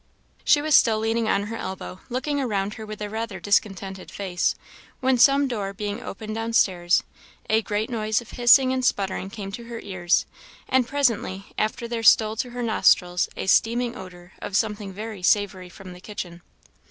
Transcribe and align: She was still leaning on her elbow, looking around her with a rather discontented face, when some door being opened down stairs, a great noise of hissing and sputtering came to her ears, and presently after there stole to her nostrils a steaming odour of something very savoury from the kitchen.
She 0.43 0.63
was 0.63 0.73
still 0.73 0.97
leaning 0.97 1.29
on 1.29 1.43
her 1.43 1.55
elbow, 1.55 1.99
looking 2.09 2.41
around 2.41 2.73
her 2.73 2.87
with 2.87 3.03
a 3.03 3.09
rather 3.11 3.39
discontented 3.39 4.09
face, 4.09 4.55
when 4.99 5.19
some 5.19 5.47
door 5.47 5.73
being 5.73 6.01
opened 6.01 6.33
down 6.33 6.53
stairs, 6.53 7.03
a 7.51 7.61
great 7.61 7.87
noise 7.87 8.19
of 8.19 8.31
hissing 8.31 8.73
and 8.73 8.83
sputtering 8.83 9.29
came 9.29 9.51
to 9.51 9.65
her 9.65 9.79
ears, 9.79 10.25
and 10.67 10.87
presently 10.87 11.53
after 11.55 11.87
there 11.87 12.01
stole 12.01 12.35
to 12.37 12.49
her 12.49 12.63
nostrils 12.63 13.29
a 13.37 13.45
steaming 13.45 13.95
odour 13.95 14.33
of 14.39 14.57
something 14.57 14.91
very 14.91 15.21
savoury 15.21 15.69
from 15.69 15.93
the 15.93 16.01
kitchen. 16.01 16.41